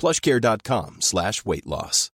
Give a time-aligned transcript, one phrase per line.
[0.00, 2.10] plushcare.com slash weight loss.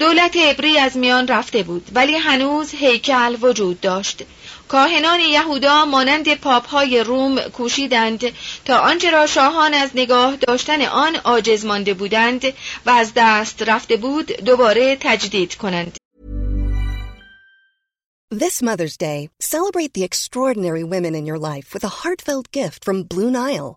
[0.00, 4.22] دولت عبری از میان رفته بود ولی هنوز هیکل وجود داشت
[4.68, 8.20] کاهنان یهودا مانند پاپ های روم کوشیدند
[8.64, 12.44] تا آنچه را شاهان از نگاه داشتن آن عاجز مانده بودند
[12.86, 15.96] و از دست رفته بود دوباره تجدید کنند
[18.42, 23.02] This Mother's Day, celebrate the extraordinary women in your life with a heartfelt gift from
[23.02, 23.76] Blue Nile.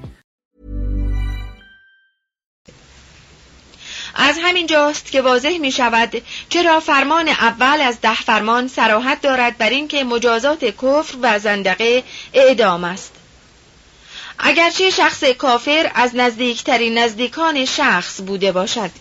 [4.23, 9.57] از همین جاست که واضح می شود چرا فرمان اول از ده فرمان سراحت دارد
[9.57, 13.13] بر اینکه مجازات کفر و زندقه اعدام است.
[14.39, 18.91] اگرچه شخص کافر از نزدیکترین نزدیکان شخص بوده باشد.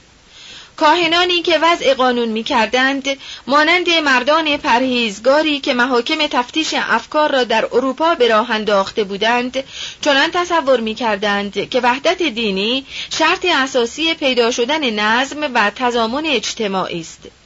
[0.81, 3.09] کاهنانی که وضع قانون می کردند
[3.47, 9.65] مانند مردان پرهیزگاری که محاکم تفتیش افکار را در اروپا به راه انداخته بودند
[10.01, 17.01] چنان تصور می کردند که وحدت دینی شرط اساسی پیدا شدن نظم و تضامن اجتماعی
[17.01, 17.40] است.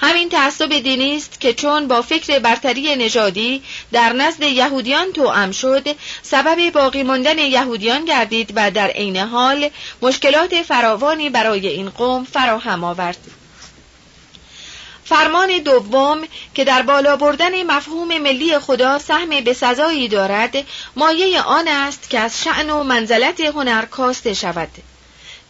[0.00, 3.62] همین تعصب دینی است که چون با فکر برتری نژادی
[3.92, 5.86] در نزد یهودیان توأم شد
[6.22, 9.70] سبب باقی ماندن یهودیان گردید و در عین حال
[10.02, 13.18] مشکلات فراوانی برای این قوم فراهم آورد.
[15.04, 16.22] فرمان دوم
[16.54, 20.56] که در بالا بردن مفهوم ملی خدا سهم به سزایی دارد
[20.96, 24.68] مایه آن است که از شعن و منزلت هنر کاسته شود.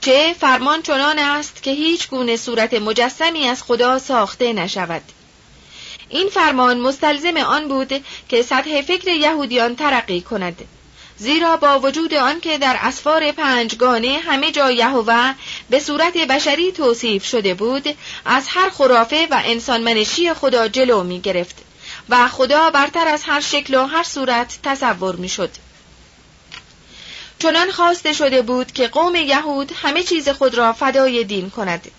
[0.07, 5.03] چه فرمان چنان است که هیچ گونه صورت مجسمی از خدا ساخته نشود.
[6.09, 10.63] این فرمان مستلزم آن بود که سطح فکر یهودیان ترقی کند
[11.17, 15.35] زیرا با وجود آنکه در اسفار پنجگانه همه جا یهوه
[15.71, 21.57] به صورت بشری توصیف شده بود از هر خرافه و انسانمنشی خدا جلو می گرفت
[22.09, 25.51] و خدا برتر از هر شکل و هر صورت تصور می شد
[27.39, 31.91] چنان خواسته شده بود که قوم یهود همه چیز خود را فدای دین کند.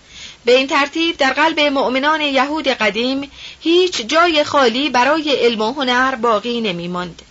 [0.46, 6.16] به این ترتیب در قلب مؤمنان یهود قدیم هیچ جای خالی برای علم و هنر
[6.16, 7.22] باقی نمی ماند.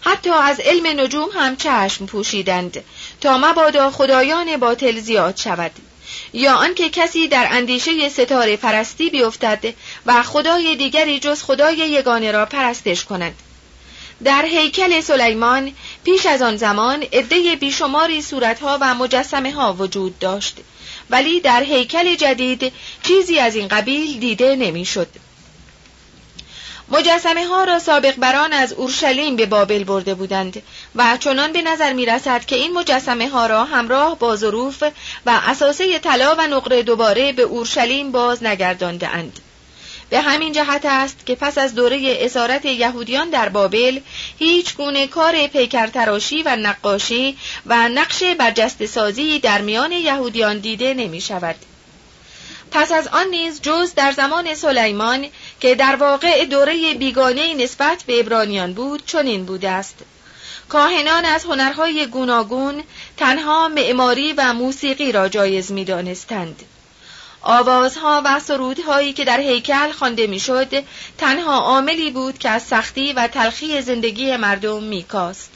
[0.00, 2.84] حتی از علم نجوم هم چشم پوشیدند
[3.20, 5.70] تا مبادا خدایان باطل زیاد شود.
[6.32, 9.74] یا آنکه کسی در اندیشه ستاره پرستی بیفتد
[10.06, 13.34] و خدای دیگری جز خدای یگانه را پرستش کند.
[14.24, 15.72] در هیکل سلیمان
[16.04, 20.56] پیش از آن زمان عده بیشماری صورتها و مجسمه ها وجود داشت
[21.10, 22.72] ولی در هیکل جدید
[23.02, 25.08] چیزی از این قبیل دیده نمی‌شد.
[26.88, 30.62] مجسمه ها را سابق بران از اورشلیم به بابل برده بودند
[30.94, 34.82] و چنان به نظر می رسد که این مجسمه ها را همراه با ظروف
[35.26, 39.40] و اساسه طلا و نقره دوباره به اورشلیم باز نگردانده اند.
[40.10, 44.00] به همین جهت است که پس از دوره اسارت یهودیان در بابل
[44.38, 47.36] هیچ گونه کار پیکرتراشی و نقاشی
[47.66, 51.56] و نقش برجست سازی در میان یهودیان دیده نمی شود.
[52.70, 55.26] پس از آن نیز جز در زمان سلیمان
[55.60, 59.94] که در واقع دوره بیگانه نسبت به ابرانیان بود چنین بوده است
[60.68, 62.82] کاهنان از هنرهای گوناگون
[63.16, 66.62] تنها معماری و موسیقی را جایز می دانستند.
[67.42, 70.84] آوازها و سرودهایی که در هیکل خوانده می‌شد
[71.18, 75.50] تنها عاملی بود که از سختی و تلخی زندگی مردم میکاست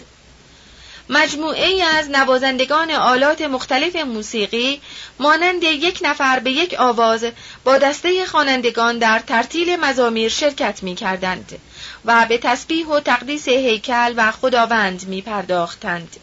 [1.09, 4.81] مجموعه ای از نوازندگان آلات مختلف موسیقی
[5.19, 7.27] مانند یک نفر به یک آواز
[7.65, 11.59] با دسته خوانندگان در ترتیل مزامیر شرکت می کردند
[12.05, 16.17] و به تسبیح و تقدیس هیکل و خداوند می پرداختند.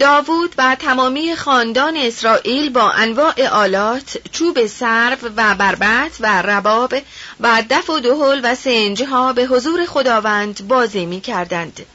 [0.00, 6.94] داوود و تمامی خاندان اسرائیل با انواع آلات، چوب سرو و بربت و رباب
[7.40, 11.86] و دف و دهل و سنجها به حضور خداوند بازی می کردند.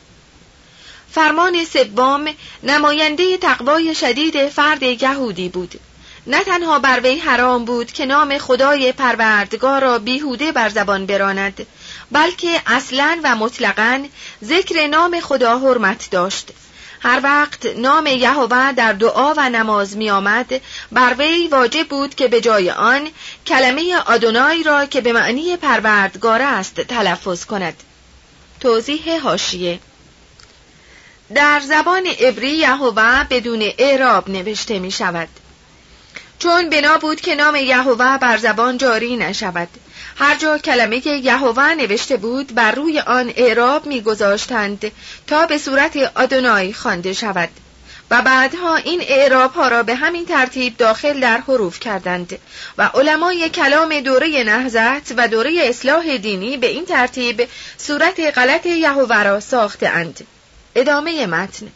[1.12, 2.26] فرمان سوم
[2.64, 5.80] نماینده تقوای شدید فرد یهودی بود
[6.28, 11.68] نه تنها بر وی حرام بود که نام خدای پروردگار را بیهوده بر زبان براند
[12.12, 14.06] بلکه اصلا و مطلقا
[14.44, 16.52] ذکر نام خدا حرمت داشت
[17.00, 20.62] هر وقت نام یهوه در دعا و نماز می آمد
[20.92, 23.10] بر وی واجب بود که به جای آن
[23.48, 27.84] کلمه آدونای را که به معنی پروردگار است تلفظ کند.
[28.60, 29.80] توضیح هاشیه
[31.36, 35.28] در زبان عبری یهوه بدون اعراب نوشته می شود
[36.40, 39.68] چون بنا بود که نام یهوه بر زبان جاری نشود.
[40.20, 44.92] هر جا کلمه یهوه نوشته بود بر روی آن اعراب میگذاشتند
[45.28, 47.50] تا به صورت آدونای خوانده شود.
[48.12, 52.40] و بعدها این اعراب ها را به همین ترتیب داخل در حروف کردند.
[52.78, 59.24] و علمای کلام دوره نهزت و دوره اصلاح دینی به این ترتیب صورت غلط یهوه
[59.24, 60.28] را ساخته اند.
[60.76, 61.68] ادامه متن.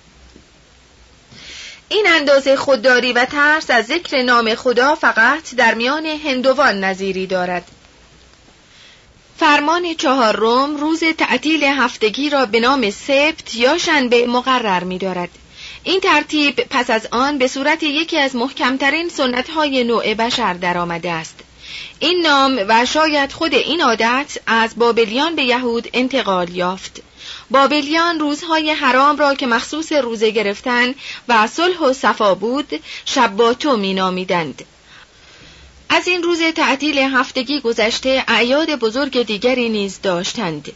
[1.89, 7.63] این اندازه خودداری و ترس از ذکر نام خدا فقط در میان هندوان نظیری دارد.
[9.43, 9.95] فرمان
[10.33, 15.29] روم روز تعطیل هفتگی را به نام سبت یا شنبه مقرر می دارد.
[15.83, 21.11] این ترتیب پس از آن به صورت یکی از محکمترین سنت های نوع بشر درآمده
[21.11, 21.39] است.
[21.99, 27.01] این نام و شاید خود این عادت از بابلیان به یهود انتقال یافت.
[27.51, 30.95] بابلیان روزهای حرام را که مخصوص روزه گرفتن
[31.27, 34.63] و صلح و صفا بود شباتو می نامیدند.
[35.95, 40.71] از این روز تعطیل هفتگی گذشته اعیاد بزرگ دیگری نیز داشتند.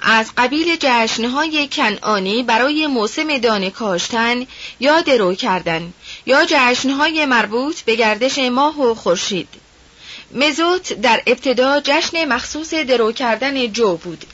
[0.00, 4.46] از قبیل جشنهای کنعانی برای موسم دانه کاشتن
[4.80, 5.92] یا درو کردن
[6.26, 9.48] یا جشنهای مربوط به گردش ماه و خورشید.
[10.34, 14.24] مزوت در ابتدا جشن مخصوص درو کردن جو بود.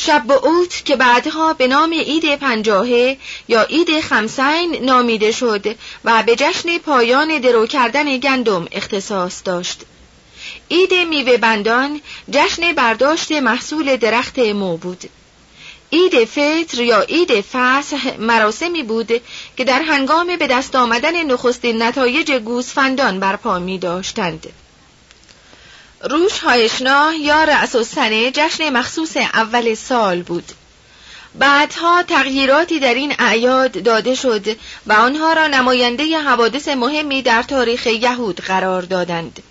[0.00, 3.16] شب اوت که بعدها به نام عید پنجاهه
[3.48, 9.80] یا عید خمسین نامیده شد و به جشن پایان درو کردن گندم اختصاص داشت.
[10.70, 12.00] عید میوه بندان
[12.30, 15.04] جشن برداشت محصول درخت مو بود.
[15.92, 19.12] عید فطر یا عید فصح مراسمی بود
[19.56, 24.46] که در هنگام به دست آمدن نخستین نتایج گوسفندان برپا می داشتند.
[26.02, 30.52] روش هایشنا یا رأس و سنه جشن مخصوص اول سال بود.
[31.34, 34.46] بعدها تغییراتی در این اعیاد داده شد
[34.86, 39.42] و آنها را نماینده حوادث مهمی در تاریخ یهود قرار دادند.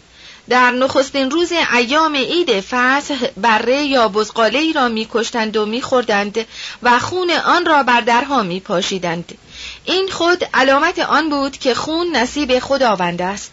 [0.50, 6.46] در نخستین روز ایام عید فصح بره یا بزقاله ای را میکشتند و میخوردند
[6.84, 9.38] و خون آن را بر درها میپاشیدند.
[9.86, 13.52] این خود علامت آن بود که خون نصیب خداوند است.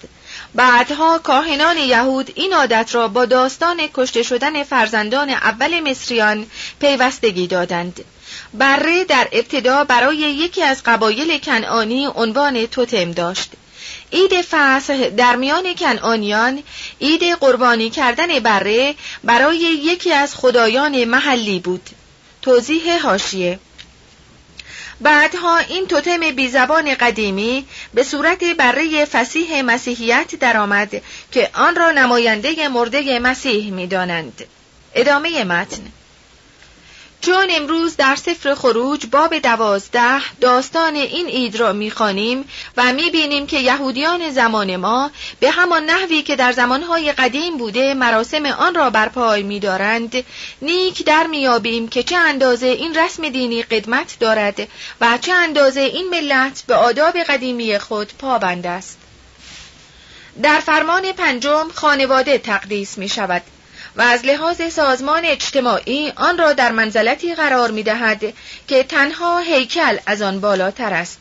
[0.55, 6.47] بعدها کاهنان یهود این عادت را با داستان کشته شدن فرزندان اول مصریان
[6.81, 8.05] پیوستگی دادند.
[8.55, 13.51] بره در ابتدا برای یکی از قبایل کنعانی عنوان توتم داشت.
[14.13, 16.63] عید فصح در میان کنعانیان
[17.01, 18.95] عید قربانی کردن بره
[19.25, 21.91] برای یکی از خدایان محلی بود.
[22.43, 23.59] توضیح هاشیه
[25.01, 32.69] بعدها این توتم بیزبان قدیمی به صورت بره فسیح مسیحیت درآمد که آن را نماینده
[32.69, 34.45] مرده مسیح می‌دانند.
[34.95, 35.83] ادامه متن
[37.25, 42.45] چون امروز در سفر خروج باب دوازده داستان این اید را می‌خوانیم
[42.77, 48.47] و می‌بینیم که یهودیان زمان ما به همان نحوی که در زمانهای قدیم بوده مراسم
[48.47, 50.25] آن را برپای میدارند
[50.63, 54.69] نیک در میابیم که چه اندازه این رسم دینی قدمت دارد
[55.01, 58.99] و چه اندازه این ملت به آداب قدیمی خود پابند است.
[60.43, 63.43] در فرمان پنجم خانواده تقدیس می شود
[63.97, 68.33] و از لحاظ سازمان اجتماعی آن را در منزلتی قرار می دهد
[68.69, 71.19] که تنها هیکل از آن بالاتر است.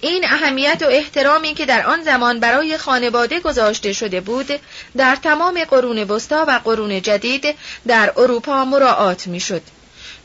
[0.00, 4.50] این اهمیت و احترامی که در آن زمان برای خانواده گذاشته شده بود
[4.96, 7.54] در تمام قرون وسطا و قرون جدید
[7.86, 9.62] در اروپا مراعات می‌شد.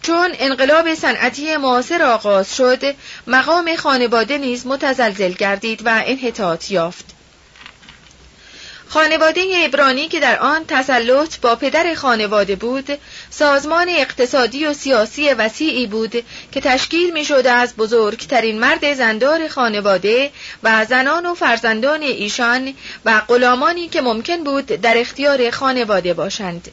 [0.01, 2.96] چون انقلاب صنعتی معاصر آغاز شد
[3.27, 7.19] مقام خانواده نیز متزلزل گردید و انحطاط یافت.
[8.89, 12.88] خانواده ابرانی که در آن تسلط با پدر خانواده بود
[13.29, 20.31] سازمان اقتصادی و سیاسی وسیعی بود که تشکیل می شده از بزرگترین مرد زندار خانواده
[20.63, 22.74] و زنان و فرزندان ایشان
[23.05, 26.72] و غلامانی که ممکن بود در اختیار خانواده باشند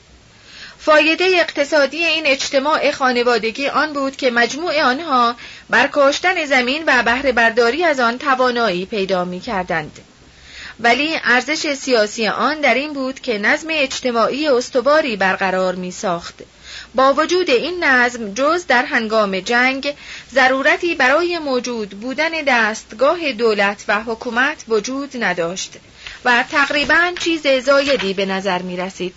[0.79, 5.37] فایده اقتصادی این اجتماع خانوادگی آن بود که مجموع آنها
[5.71, 10.16] بر کاشتن زمین و بهره برداری از آن توانایی پیدا می کردند.
[10.81, 16.35] ولی ارزش سیاسی آن در این بود که نظم اجتماعی استواری برقرار می ساخت.
[16.95, 19.95] با وجود این نظم جز در هنگام جنگ
[20.33, 25.73] ضرورتی برای موجود بودن دستگاه دولت و حکومت وجود نداشت
[26.25, 29.15] و تقریبا چیز زایدی به نظر می رسید.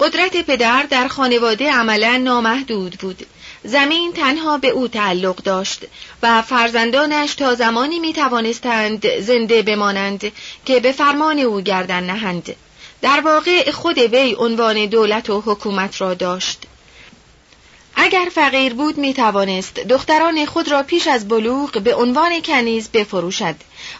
[0.00, 3.26] قدرت پدر در خانواده عملا نامحدود بود
[3.66, 5.84] زمین تنها به او تعلق داشت
[6.22, 10.32] و فرزندانش تا زمانی می توانستند زنده بمانند
[10.64, 12.56] که به فرمان او گردن نهند.
[13.02, 16.62] در واقع خود وی عنوان دولت و حکومت را داشت.
[17.94, 23.54] اگر فقیر بود می توانست دختران خود را پیش از بلوغ به عنوان کنیز بفروشد.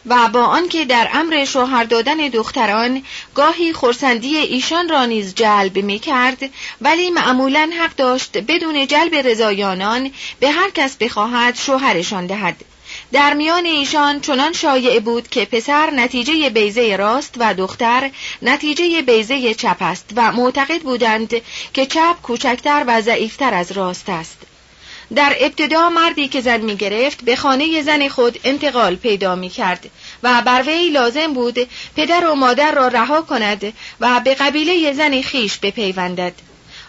[0.06, 3.02] و با آنکه در امر شوهر دادن دختران
[3.34, 6.38] گاهی خورسندی ایشان را نیز جلب می کرد
[6.80, 12.56] ولی معمولا حق داشت بدون جلب رضایانان به هر کس بخواهد شوهرشان دهد.
[13.12, 18.10] در میان ایشان چنان شایع بود که پسر نتیجه بیزه راست و دختر
[18.42, 21.34] نتیجه بیزه چپ است و معتقد بودند
[21.72, 24.38] که چپ کوچکتر و ضعیفتر از راست است.
[25.14, 29.90] در ابتدا مردی که زن می گرفت به خانه زن خود انتقال پیدا می کرد
[30.22, 35.20] و بر وی لازم بود پدر و مادر را رها کند و به قبیله زن
[35.20, 36.32] خیش بپیوندد.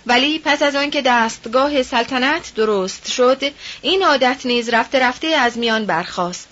[0.06, 3.44] ولی پس از آنکه دستگاه سلطنت درست شد
[3.82, 6.48] این عادت نیز رفته رفته از میان برخاست.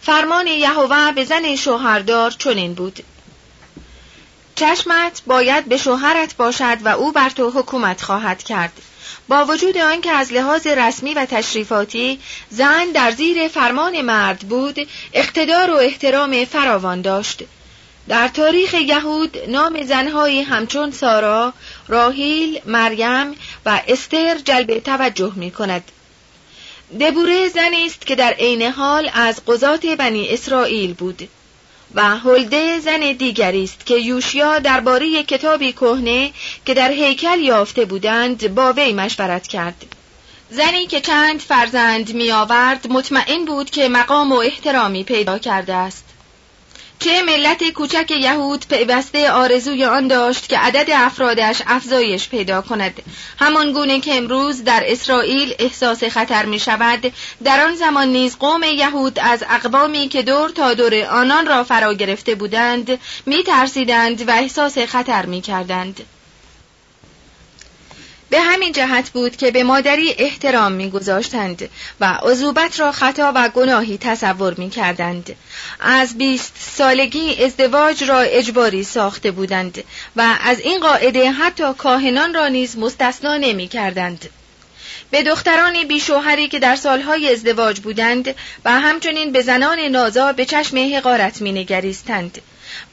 [0.00, 3.04] فرمان یهوه به زن شوهردار چنین بود.
[4.54, 8.72] چشمت باید به شوهرت باشد و او بر تو حکومت خواهد کرد.
[9.28, 12.18] با وجود آنکه از لحاظ رسمی و تشریفاتی
[12.50, 17.42] زن در زیر فرمان مرد بود اقتدار و احترام فراوان داشت
[18.08, 21.52] در تاریخ یهود نام زنهایی همچون سارا،
[21.88, 23.34] راهیل، مریم
[23.66, 25.84] و استر جلب توجه می کند.
[27.00, 31.28] دبوره زنی است که در عین حال از قضات بنی اسرائیل بود
[31.94, 36.32] و هلده زن دیگری است که یوشیا درباره کتابی کهنه
[36.64, 39.86] که در هیکل یافته بودند با وی مشورت کرد.
[40.50, 46.04] زنی که چند فرزند می آورد مطمئن بود که مقام و احترامی پیدا کرده است.
[47.04, 53.02] چه ملت کوچک یهود پیوسته آرزوی آن داشت که عدد افرادش افزایش پیدا کند
[53.38, 57.12] همان گونه که امروز در اسرائیل احساس خطر می شود
[57.44, 61.94] در آن زمان نیز قوم یهود از اقوامی که دور تا دور آنان را فرا
[61.94, 66.00] گرفته بودند می ترسیدند و احساس خطر می کردند.
[68.32, 71.68] به همین جهت بود که به مادری احترام میگذاشتند
[72.00, 75.36] و عذوبت را خطا و گناهی تصور می کردند.
[75.80, 79.84] از بیست سالگی ازدواج را اجباری ساخته بودند
[80.16, 84.28] و از این قاعده حتی کاهنان را نیز مستثنا نمی کردند.
[85.10, 88.34] به دختران بیشوهری که در سالهای ازدواج بودند
[88.64, 92.38] و همچنین به زنان نازا به چشم حقارت می نگریستند.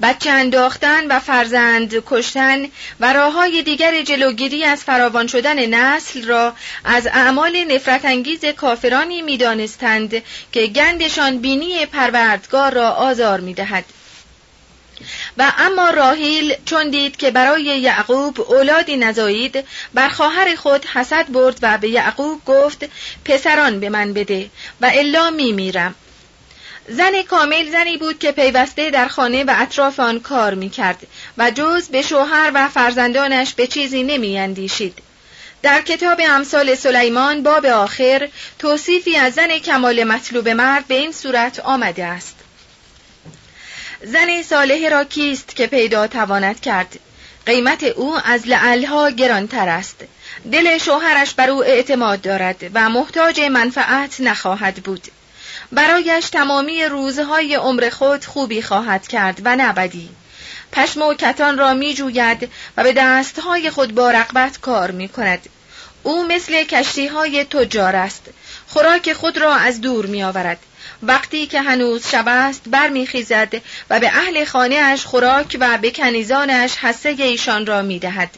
[0.02, 2.66] بچه انداختن و فرزند کشتن
[3.00, 6.54] و راه های دیگر جلوگیری از فراوان شدن نسل را
[6.86, 13.86] از اعمال نفرت انگیز کافرانی می دانستند که گندشان بینی پروردگار را آزار می دهد.
[15.38, 21.60] و اما راهیل چون دید که برای یعقوب اولادی نزایید بر خواهر خود حسد برد
[21.62, 22.86] و به یعقوب گفت
[23.26, 24.50] پسران به من بده
[24.82, 25.96] و الا می میرم
[26.90, 31.52] زن کامل زنی بود که پیوسته در خانه و اطراف آن کار می کرد و
[31.52, 34.98] جز به شوهر و فرزندانش به چیزی نمی اندیشید.
[35.62, 38.30] در کتاب امثال سلیمان باب آخر
[38.60, 42.36] توصیفی از زن کمال مطلوب مرد به این صورت آمده است.
[44.04, 47.00] زن صالح را کیست که پیدا تواند کرد؟
[47.46, 49.96] قیمت او از لعلها گرانتر است.
[50.52, 55.08] دل شوهرش بر او اعتماد دارد و محتاج منفعت نخواهد بود.
[55.72, 60.10] برایش تمامی روزهای عمر خود خوبی خواهد کرد و نبدی.
[60.72, 65.50] پشم و کتان را می جوید و به دستهای خود با رقبت کار می کند
[66.04, 68.24] او مثل کشتی های تجار است.
[68.68, 70.60] خوراک خود را از دور می آورد
[71.04, 73.54] وقتی که هنوز شب است برمیخیزد
[73.90, 78.30] و به اهل خانه اش خوراک و به کنیزانش حسه ایشان را می دهد.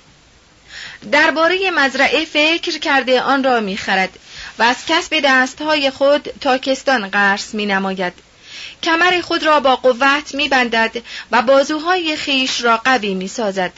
[1.12, 4.10] درباره مزرعه فکر کرده آن را می خرد
[4.60, 8.14] و از کسب دستهای خود تاکستان قرص می نماید.
[8.84, 10.98] کمر خود را با قوت می بندد
[11.32, 13.72] و بازوهای خیش را قوی می سازد.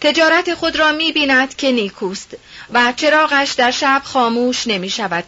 [0.00, 2.36] تجارت خود را می بیند که نیکوست
[2.72, 5.24] و چراغش در شب خاموش نمی شود.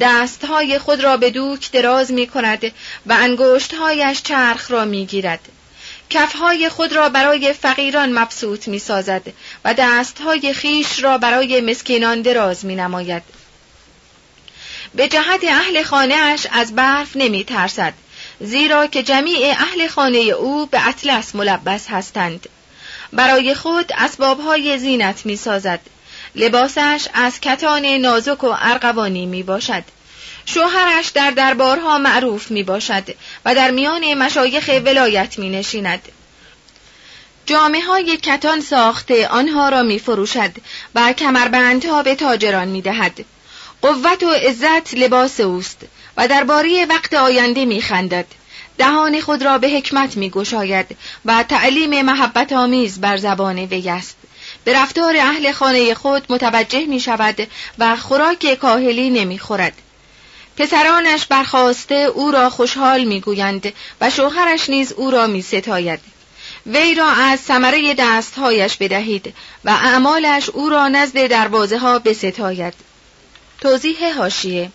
[0.00, 2.64] دستهای خود را به دوک دراز می کند
[3.06, 5.40] و انگشتهایش چرخ را می گیرد.
[6.10, 9.22] کفهای خود را برای فقیران مبسوط می سازد
[9.64, 13.22] و دستهای خیش را برای مسکینان دراز می نماید.
[14.96, 17.94] به جهت اهل خانه اش از برف نمی ترسد
[18.40, 22.48] زیرا که جمیع اهل خانه او به اطلس ملبس هستند.
[23.12, 25.80] برای خود اسبابهای زینت می سازد
[26.34, 29.84] لباسش از کتان نازک و ارغوانی می باشد
[30.46, 33.04] شوهرش در دربارها معروف می باشد
[33.44, 36.08] و در میان مشایخ ولایت می نشیند
[37.46, 40.50] جامعه های کتان ساخته آنها را می فروشد
[40.94, 43.24] و کمربندها به تاجران می دهد.
[43.84, 45.78] قوت و عزت لباس اوست
[46.16, 48.26] و درباره وقت آینده می خندد.
[48.78, 54.16] دهان خود را به حکمت می گشاید و تعلیم محبت آمیز بر زبان وی است.
[54.64, 57.48] به رفتار اهل خانه خود متوجه می شود
[57.78, 59.72] و خوراک کاهلی نمی خورد.
[60.56, 66.00] پسرانش برخواسته او را خوشحال می گویند و شوهرش نیز او را می ستاید.
[66.66, 72.93] وی را از ثمره دستهایش بدهید و اعمالش او را نزد دروازه ها بستاید.
[73.64, 74.70] توضیح هاشیه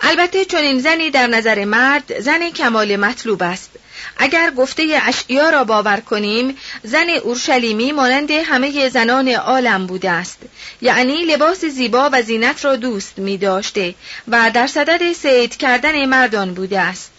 [0.00, 3.70] البته چون این زنی در نظر مرد زن کمال مطلوب است.
[4.16, 10.38] اگر گفته اشعیا را باور کنیم زن اورشلیمی مانند همه زنان عالم بوده است.
[10.82, 13.94] یعنی لباس زیبا و زینت را دوست می داشته
[14.28, 17.17] و در صدد سید کردن مردان بوده است.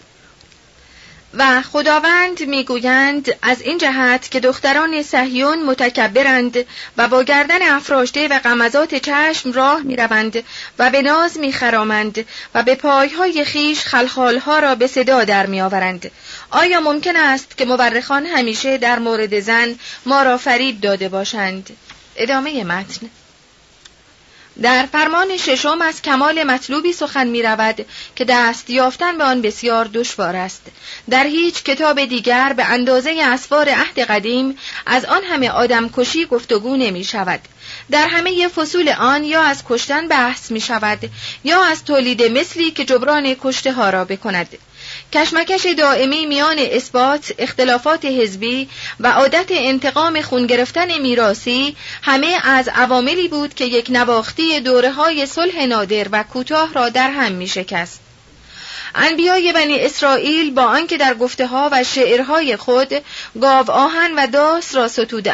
[1.33, 6.57] و خداوند می‌گویند از این جهت که دختران صهیون متکبرند
[6.97, 10.43] و با گردن افراشته و غمزات چشم راه می‌روند
[10.79, 16.11] و به ناز میخرامند و به پایهای خیش خلخالها را به صدا در میآورند.
[16.51, 21.69] آیا ممکن است که مورخان همیشه در مورد زن ما را فرید داده باشند؟
[22.15, 23.09] ادامه متن.
[24.61, 29.85] در فرمان ششم از کمال مطلوبی سخن می رود که دست یافتن به آن بسیار
[29.85, 30.61] دشوار است.
[31.09, 36.77] در هیچ کتاب دیگر به اندازه اسفار عهد قدیم از آن همه آدم کشی گفتگو
[36.77, 37.39] نمی شود
[37.91, 41.09] در همه فصول آن یا از کشتن بحث می شود
[41.43, 44.57] یا از تولید مثلی که جبران کشته ها را بکند.
[45.13, 48.69] کشمکش دائمی میان اثبات اختلافات حزبی
[48.99, 55.25] و عادت انتقام خون گرفتن میراسی همه از عواملی بود که یک نواختی دوره های
[55.25, 57.99] صلح نادر و کوتاه را در هم می شکست.
[58.95, 62.93] انبیای بنی اسرائیل با آنکه در گفته ها و شعرهای خود
[63.41, 65.33] گاو آهن و داس را ستوده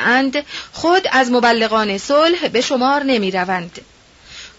[0.74, 3.82] خود از مبلغان صلح به شمار نمی روند.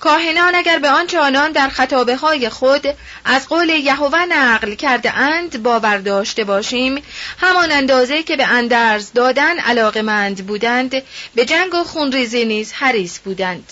[0.00, 2.86] کاهنان اگر به آنچه آنان در خطابه های خود
[3.24, 7.02] از قول یهوه نقل کرده اند باور داشته باشیم
[7.38, 10.90] همان اندازه که به اندرز دادن علاقمند بودند
[11.34, 13.70] به جنگ و خونریزی نیز حریص بودند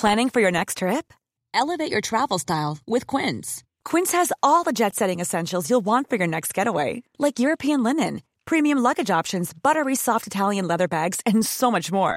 [0.00, 1.06] Planning for your next trip?
[1.54, 3.64] Elevate your travel style with Quince.
[3.90, 8.14] Quince has all the jet-setting essentials you'll want for your next getaway, like European linen,
[8.44, 12.16] premium luggage options, buttery soft Italian leather bags, and so much more.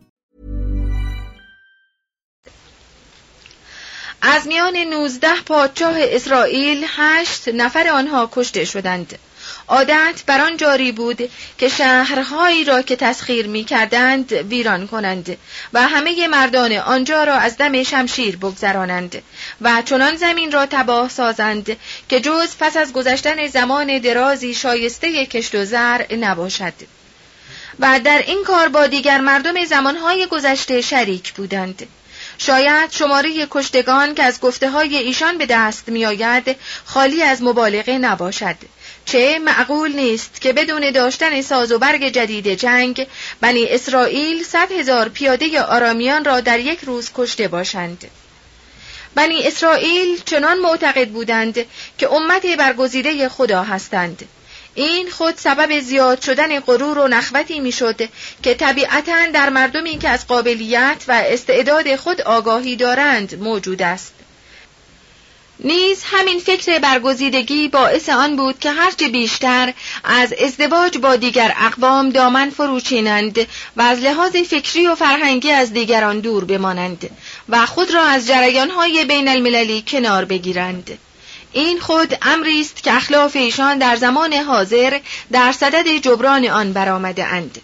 [4.21, 9.19] از میان 19 پادشاه اسرائیل هشت نفر آنها کشته شدند.
[9.67, 15.37] عادت بر آن جاری بود که شهرهایی را که تسخیر می کردند ویران کنند
[15.73, 19.21] و همه مردان آنجا را از دم شمشیر بگذرانند
[19.61, 21.77] و چنان زمین را تباه سازند
[22.09, 26.73] که جز پس از گذشتن زمان درازی شایسته کشت و زرع نباشد
[27.79, 31.87] و در این کار با دیگر مردم زمانهای گذشته شریک بودند
[32.45, 37.97] شاید شماره کشتگان که از گفته های ایشان به دست می آید خالی از مبالغه
[37.97, 38.55] نباشد.
[39.05, 43.07] چه معقول نیست که بدون داشتن ساز و برگ جدید جنگ
[43.41, 48.11] بنی اسرائیل صد هزار پیاده آرامیان را در یک روز کشته باشند.
[49.15, 51.65] بنی اسرائیل چنان معتقد بودند
[51.97, 54.25] که امت برگزیده خدا هستند.
[54.75, 58.09] این خود سبب زیاد شدن غرور و نخوتی می‌شد
[58.43, 64.13] که طبیعتا در مردمی که از قابلیت و استعداد خود آگاهی دارند موجود است
[65.63, 72.09] نیز همین فکر برگزیدگی باعث آن بود که هرچه بیشتر از ازدواج با دیگر اقوام
[72.09, 73.39] دامن فروچینند
[73.77, 77.09] و از لحاظ فکری و فرهنگی از دیگران دور بمانند
[77.49, 80.97] و خود را از جریانهای بین المللی کنار بگیرند.
[81.53, 84.99] این خود امری است که اخلاف ایشان در زمان حاضر
[85.31, 87.61] در صدد جبران آن برآمده اند.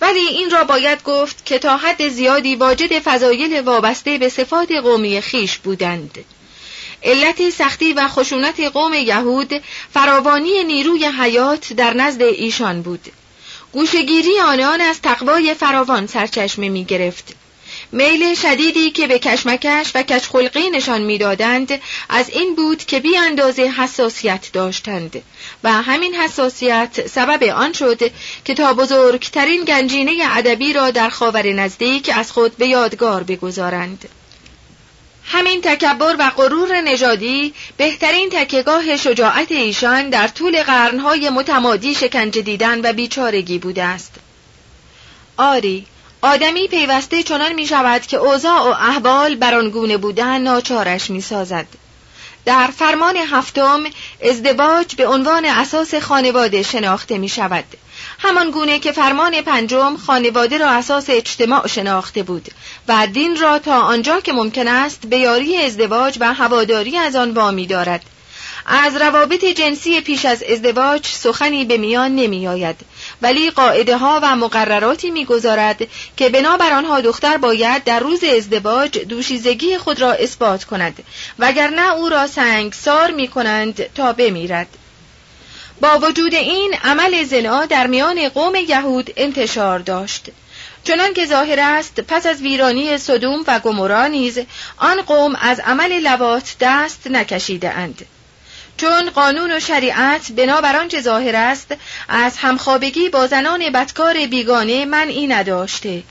[0.00, 5.20] ولی این را باید گفت که تا حد زیادی واجد فضایل وابسته به صفات قومی
[5.20, 6.24] خیش بودند.
[7.02, 9.62] علت سختی و خشونت قوم یهود
[9.94, 13.12] فراوانی نیروی حیات در نزد ایشان بود.
[13.72, 17.35] گوشگیری آنان از تقوای فراوان سرچشمه می گرفت.
[17.96, 23.62] میل شدیدی که به کشمکش و کشخلقی نشان می‌دادند از این بود که بی اندازه
[23.62, 25.22] حساسیت داشتند
[25.64, 28.10] و همین حساسیت سبب آن شد
[28.44, 34.08] که تا بزرگترین گنجینه ادبی را در خاور نزدیک از خود به یادگار بگذارند.
[35.24, 42.80] همین تکبر و غرور نژادی بهترین تکگاه شجاعت ایشان در طول قرنهای متمادی شکنجه دیدن
[42.90, 44.14] و بیچارگی بوده است.
[45.36, 45.86] آری،
[46.22, 51.66] آدمی پیوسته چنان می شود که اوضاع و احوال برانگونه بودن ناچارش می سازد.
[52.44, 53.84] در فرمان هفتم
[54.22, 57.64] ازدواج به عنوان اساس خانواده شناخته می شود.
[58.18, 62.48] همان گونه که فرمان پنجم خانواده را اساس اجتماع شناخته بود
[62.88, 67.30] و دین را تا آنجا که ممکن است به یاری ازدواج و هواداری از آن
[67.30, 68.02] وامی دارد
[68.66, 72.76] از روابط جنسی پیش از ازدواج سخنی به میان نمی آید
[73.22, 79.78] ولی قاعده ها و مقرراتی می‌گذارد که بنابر آنها دختر باید در روز ازدواج دوشیزگی
[79.78, 81.02] خود را اثبات کند
[81.38, 84.68] وگرنه او را سنگسار می کنند تا بمیرد.
[85.80, 90.30] با وجود این عمل زنا در میان قوم یهود انتشار داشت.
[90.84, 94.38] چنان که ظاهر است پس از ویرانی صدوم و گمورا نیز
[94.76, 98.06] آن قوم از عمل لوات دست نکشیده اند
[98.76, 101.74] چون قانون و شریعت بنابر آنچه ظاهر است
[102.08, 106.02] از همخوابگی با زنان بدکار بیگانه منعی نداشته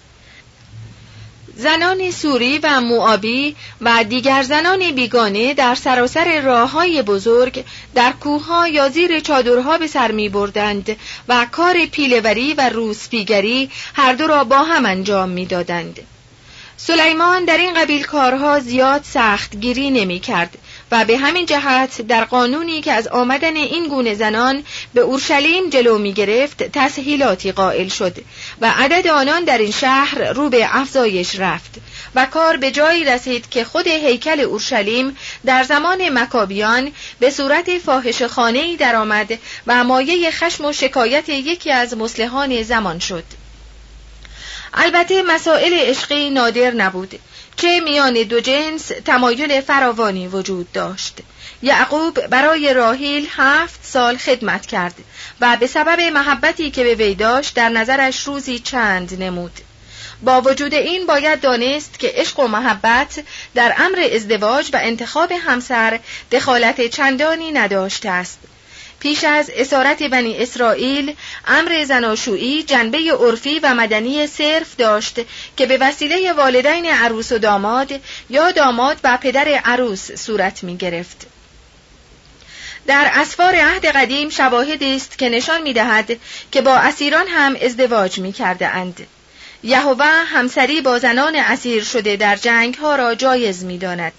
[1.58, 8.68] زنان سوری و موابی و دیگر زنان بیگانه در سراسر راه های بزرگ در کوهها
[8.68, 10.96] یا زیر چادرها به سر می بردند
[11.28, 16.00] و کار پیلوری و روسپیگری هر دو را با هم انجام می دادند.
[16.78, 20.58] سلیمان در این قبیل کارها زیاد سخت گیری نمی کرد
[20.92, 25.98] و به همین جهت در قانونی که از آمدن این گونه زنان به اورشلیم جلو
[25.98, 28.18] می گرفت تسهیلاتی قائل شد
[28.62, 31.76] و عدد آنان در این شهر رو به افزایش رفت
[32.16, 38.24] و کار به جایی رسید که خود هیکل اورشلیم در زمان مکابیان به صورت فاحش
[38.24, 43.24] خانه‌ای درآمد و مایه خشم و شکایت یکی از مسلحان زمان شد.
[44.74, 47.20] البته مسائل عشقی نادر نبود.
[47.58, 51.18] که میان دو جنس تمایل فراوانی وجود داشت.
[51.62, 54.96] یعقوب برای راهیل هفت سال خدمت کرد
[55.42, 59.60] و به سبب محبتی که به وی داشت در نظرش روزی چند نمود.
[60.24, 63.24] با وجود این باید دانست که عشق و محبت
[63.56, 66.00] در امر ازدواج و انتخاب همسر
[66.32, 68.40] دخالت چندانی نداشته است.
[69.00, 71.16] پیش از اسارت بنی اسرائیل
[71.48, 75.20] امر زناشویی جنبه عرفی و مدنی صرف داشت
[75.58, 81.28] که به وسیله والدین عروس و داماد یا داماد و پدر عروس صورت می گرفت.
[82.88, 86.20] در اسفار عهد قدیم شواهدی است که نشان می دهد
[86.52, 89.08] که با اسیران هم ازدواج می کرده اند.
[89.64, 94.14] یهوه همسری با زنان اسیر شده در جنگ ها را جایز می داند.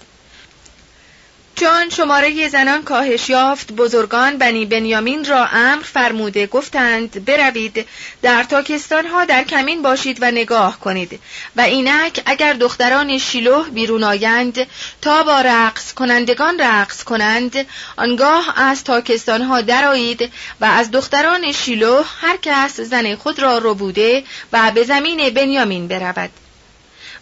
[1.59, 3.71] چون شماره زنان کاهش یافت.
[3.71, 6.47] بزرگان بنی بنیامین را امر فرموده.
[6.47, 7.87] گفتند بروید
[8.21, 11.19] در تاکستان ها در کمین باشید و نگاه کنید.
[11.55, 14.67] و اینک اگر دختران شیلوه بیرون آیند
[15.01, 17.65] تا با رقص کنندگان رقص کنند
[17.97, 23.73] آنگاه از تاکستان ها درایید و از دختران شیلوه هر کس زن خود را رو
[23.73, 26.29] بوده و به زمین بنیامین برود.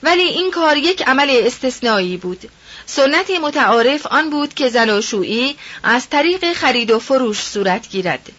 [0.03, 2.49] ولی این کار یک عمل استثنایی بود.
[2.85, 8.31] سنت متعارف آن بود که زناشویی از طریق خرید و فروش صورت گیرد.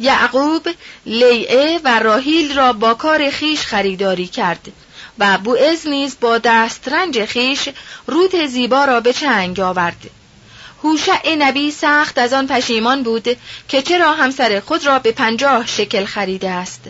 [0.00, 0.68] یعقوب
[1.06, 4.72] لیعه و راهیل را با کار خیش خریداری کرد
[5.18, 7.68] و بوئز نیز با دسترنج خیش
[8.06, 10.10] روت زیبا را به چنگ آورد.
[10.82, 13.36] هوشع نبی سخت از آن پشیمان بود
[13.68, 16.80] که چرا همسر خود را به پنجاه شکل خریده است.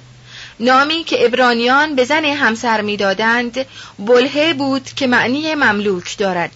[0.61, 3.67] نامی که ابرانیان به زن همسر می‌دادند
[3.99, 6.51] بلهه بود که معنی مملوک دارد.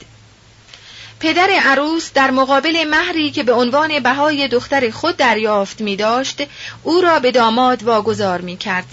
[1.23, 6.43] پدر عروس در مقابل مهری که به عنوان بهای دختر خود دریافت می داشت
[6.83, 8.87] او را به داماد واگذار می کرد.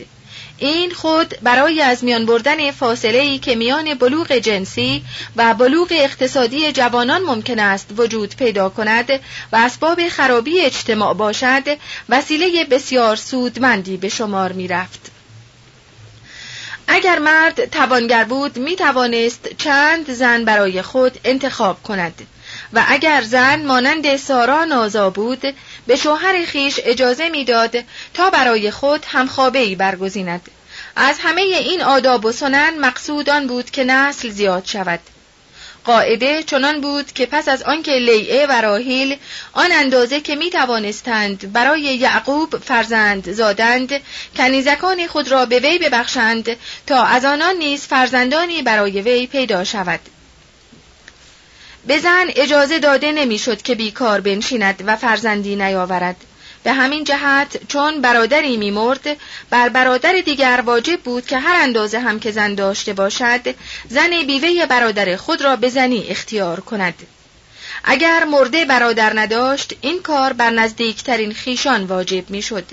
[0.58, 5.04] این خود برای از میان بردن فاصله ای که میان بلوغ جنسی
[5.36, 9.10] و بلوغ اقتصادی جوانان ممکن است وجود پیدا کند
[9.52, 11.78] و اسباب خرابی اجتماع باشد
[12.10, 15.19] وسیله بسیار سودمندی به شمار می رفت.
[16.92, 22.28] اگر مرد توانگر بود می توانست چند زن برای خود انتخاب کند.
[22.74, 25.56] و اگر زن مانند سارا نازا بود
[25.88, 27.76] به شوهر خیش اجازه می‌داد
[28.14, 30.42] تا برای خود همخوابه ای برگزیند.
[30.96, 35.00] از همه این آداب و سنن مقصود آن بود که نسل زیاد شود.
[35.86, 39.18] قاعده چنان بود که پس از آنکه لیعه و راهیل
[39.54, 44.02] آن اندازه که می توانستند برای یعقوب فرزند زادند
[44.38, 50.00] کنیزکان خود را به وی ببخشند تا از آنان نیز فرزندانی برای وی پیدا شود.
[51.88, 56.16] به زن اجازه داده نمی‌شد که بیکار بنشیند و فرزندی نیاورد.
[56.64, 59.18] به همین جهت چون برادری میمرد
[59.50, 63.56] بر برادر دیگر واجب بود که هر اندازه هم که زن داشته باشد
[63.90, 66.94] زن بیوه برادر خود را به زنی اختیار کند.
[67.84, 72.66] اگر مرده برادر نداشت این کار بر نزدیکترین خیشان واجب می‌شد.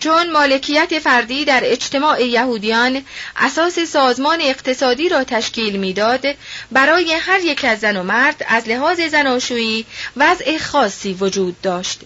[0.00, 3.04] چون مالکیت فردی در اجتماع یهودیان
[3.36, 6.24] اساس سازمان اقتصادی را تشکیل می‌داد
[6.72, 12.00] برای هر یک از زن و مرد از لحاظ زناشویی وضع خاصی وجود داشت.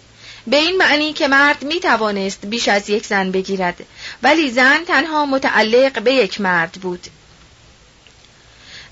[0.47, 3.77] به این معنی که مرد می توانست بیش از یک زن بگیرد
[4.23, 7.07] ولی زن تنها متعلق به یک مرد بود.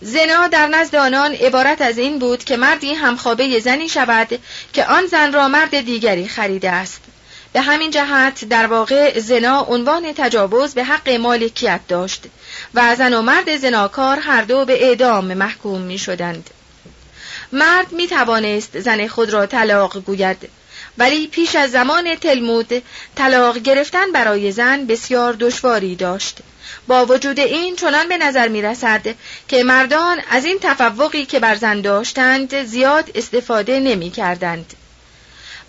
[0.01, 4.39] زنا در نزد آنان عبارت از این بود که مردی همخوابه زنی شود
[4.73, 7.01] که آن زن را مرد دیگری خریده است.
[7.53, 12.25] به همین جهت در واقع زنا عنوان تجاوز به حق مالکیت داشت
[12.75, 16.51] و زن و مرد زناکار هر دو به اعدام محکوم می شدند.
[17.53, 20.49] مرد می توانست زن خود را طلاق گوید.
[21.01, 22.83] ولی پیش از زمان تلمود
[23.15, 26.39] طلاق گرفتن برای زن بسیار دشواری داشت
[26.89, 29.15] با وجود این چنان به نظر می رسد
[29.49, 34.75] که مردان از این تفوقی که بر زن داشتند زیاد استفاده نمی کردند.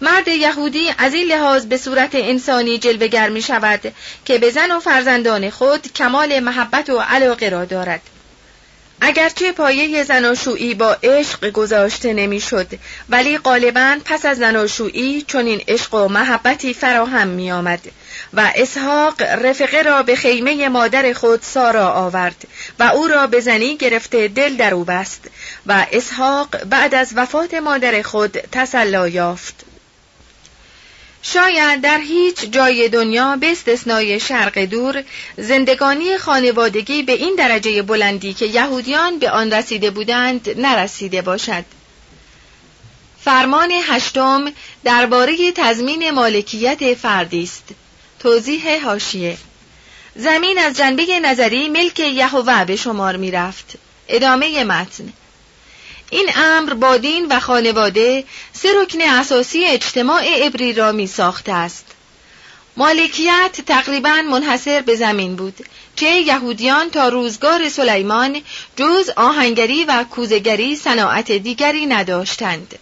[0.02, 3.94] مرد یهودی از این لحاظ به صورت انسانی جلوگر می شود
[4.26, 8.02] که به زن و فرزندان خود کمال محبت و علاقه را دارد.
[9.04, 12.68] اگرچه پایه زناشویی با عشق گذاشته نمی‌شد
[13.10, 17.80] ولی غالبا پس از زناشویی چون این عشق و محبتی فراهم می آمد
[18.34, 22.48] و اسحاق رفقه را به خیمه مادر خود سارا آورد
[22.80, 25.22] و او را به زنی گرفته دل در او بست
[25.66, 29.70] و اسحاق بعد از وفات مادر خود تسلا یافت.
[31.23, 35.03] شاید در هیچ جای دنیا به استثنای شرق دور
[35.38, 41.65] زندگانی خانوادگی به این درجه بلندی که یهودیان به آن رسیده بودند نرسیده باشد.
[43.23, 44.51] فرمان هشتم
[44.84, 47.63] درباره تضمین مالکیت فردی است.
[48.19, 49.38] توضیح هاشیه
[50.15, 53.73] زمین از جنبه نظری ملک یهوه به شمار می رفت.
[54.07, 55.13] ادامه متن
[56.12, 61.86] این امر با دین و خانواده سه رکن اساسی اجتماع عبری را می ساخته است.
[62.78, 68.41] مالکیت تقریبا منحصر به زمین بود چه یهودیان تا روزگار سلیمان
[68.76, 72.80] جز آهنگری و کوزگری صناعت دیگری نداشتند.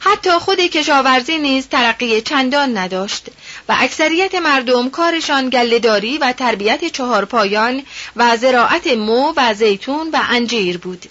[0.00, 3.26] حتی خود کشاورزی نیز ترقی چندان نداشت
[3.68, 7.82] و اکثریت مردم کارشان گلهداری و تربیت چهارپایان
[8.16, 11.06] و زراعت مو و زیتون و انجیر بود.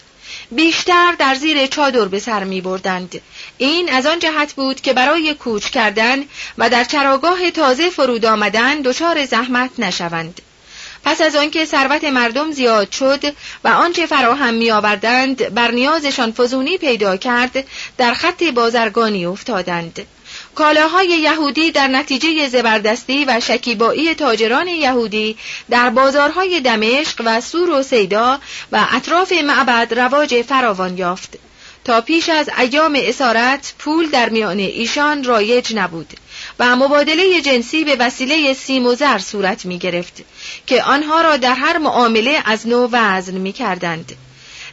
[0.52, 3.22] بیشتر در زیر چادر به سر می بردند.
[3.58, 6.24] این از آن جهت بود که برای کوچ کردن
[6.58, 10.42] و در چراگاه تازه فرود آمدن دچار زحمت نشوند.
[11.04, 16.78] پس از آنکه ثروت مردم زیاد شد و آنچه فراهم می آوردند بر نیازشان فزونی
[16.78, 20.08] پیدا کرد در خط بازرگانی افتادند
[20.56, 25.38] کالاهای یهودی در نتیجه زبردستی و شکیبایی تاجران یهودی
[25.70, 28.40] در بازارهای دمشق و سور و سیدا
[28.72, 31.40] و اطراف معبد رواج فراوان یافت
[31.86, 36.14] تا پیش از ایام اسارت پول در میان ایشان رایج نبود
[36.60, 40.24] و مبادله جنسی به وسیله سیم و زر صورت می گرفت
[40.68, 44.16] که آنها را در هر معامله از نو وزن می کردند.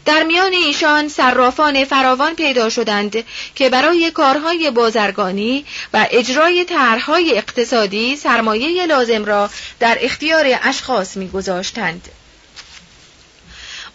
[0.06, 5.64] در میان ایشان صرافان فراوان پیدا شدند که برای کارهای بازرگانی
[5.94, 12.08] و اجرای طرحهای اقتصادی سرمایه لازم را در اختیار اشخاص میگذاشتند.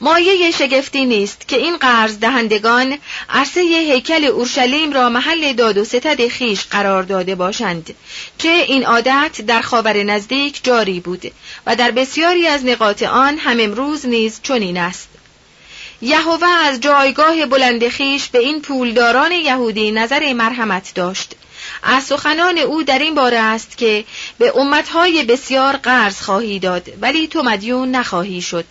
[0.01, 2.97] مایه شگفتی نیست که این قرض دهندگان
[3.29, 7.95] عرصه هیکل اورشلیم را محل داد و ستد خیش قرار داده باشند
[8.37, 11.31] چه این عادت در خاور نزدیک جاری بود
[11.65, 15.10] و در بسیاری از نقاط آن هم امروز نیز چنین است
[16.01, 21.35] یهوه از جایگاه بلند خیش به این پولداران یهودی نظر مرحمت داشت.
[21.83, 24.05] از سخنان او در این باره است که
[24.37, 28.65] به امتهای بسیار قرض خواهی داد ولی تو مدیون نخواهی شد.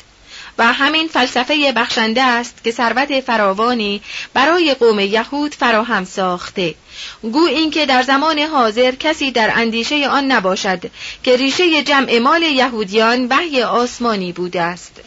[0.59, 4.03] و همین فلسفه بخشنده است که ثروت فراوانی
[4.35, 6.75] برای قوم یهود فراهم ساخته.
[7.23, 10.91] گو اینکه در زمان حاضر کسی در اندیشه آن نباشد
[11.23, 15.01] که ریشه جمع مال یهودیان وحی آسمانی بوده است.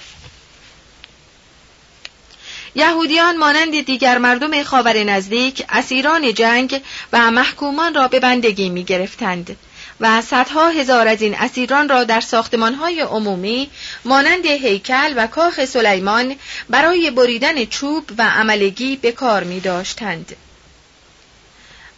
[2.75, 6.81] یهودیان مانند دیگر مردم خاور نزدیک اسیران جنگ
[7.13, 9.57] و محکومان را به بندگی می گرفتند
[9.99, 13.69] و صدها هزار از این اسیران را در ساختمانهای عمومی
[14.05, 16.35] مانند هیکل و کاخ سلیمان
[16.69, 20.35] برای بریدن چوب و عملگی به کار می داشتند.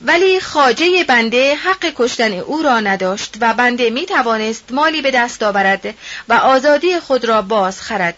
[0.01, 5.43] ولی خاجه بنده حق کشتن او را نداشت و بنده می توانست مالی به دست
[5.43, 5.95] آورد
[6.29, 8.17] و آزادی خود را باز خرد.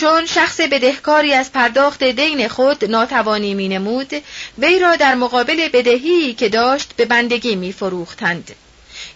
[0.00, 4.12] چون شخص بدهکاری از پرداخت دین خود ناتوانی می نمود
[4.58, 8.56] وی را در مقابل بدهی که داشت به بندگی می فروختند.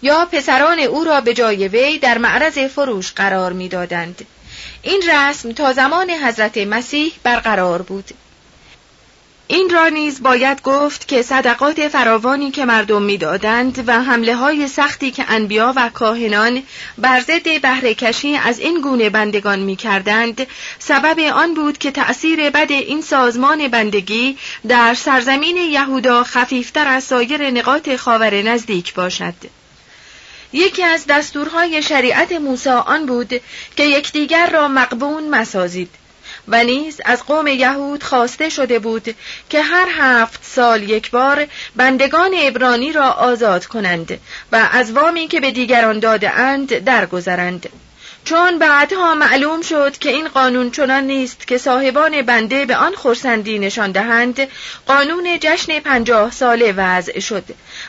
[0.03, 4.27] یا پسران او را به جای وی در معرض فروش قرار می‌دادند.
[4.83, 8.11] این رسم تا زمان حضرت مسیح برقرار بود.
[9.49, 15.11] این را نیز باید گفت که صدقات فراوانی که مردم می‌دادند و حمله های سختی
[15.11, 16.63] که انبیا و کاهنان
[16.99, 20.47] بر ضد بهرهکشی از این گونه بندگان می‌کردند
[20.79, 24.37] سبب آن بود که تأثیر بد این سازمان بندگی
[24.69, 29.35] در سرزمین یهودا خفیفتر از سایر نقاط خاور نزدیک باشد.
[30.53, 33.41] یکی از دستورهای شریعت موسی آن بود
[33.77, 36.02] که یکدیگر را مقبون مسازید.
[36.49, 39.15] و نیز از قوم یهود خواسته شده بود
[39.51, 44.21] که هر هفت سال یک بار بندگان ابرانی را آزاد کنند
[44.53, 47.69] و از وامی که به دیگران داده اند درگذرند.
[48.25, 53.59] چون بعدها معلوم شد که این قانون چنان نیست که صاحبان بنده به آن خورسندی
[53.59, 54.49] نشان دهند
[54.87, 57.45] قانون جشن پنجاه ساله وضع شد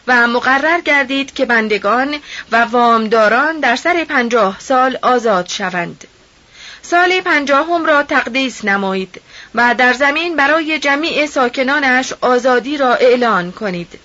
[0.08, 2.16] و مقرر گردید که بندگان
[2.52, 6.08] و وامداران در سر پنجاه سال آزاد شوند.
[6.86, 9.22] سال پنجاهم را تقدیس نمایید
[9.56, 14.00] و در زمین برای جمیع ساکنانش آزادی را اعلان کنید.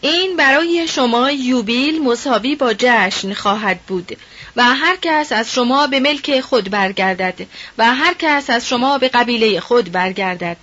[0.00, 4.18] این برای شما یوبیل مساوی با جشن خواهد بود
[4.56, 7.46] و هر کس از شما به ملک خود برگردد
[7.78, 10.56] و هر کس از شما به قبیله خود برگردد.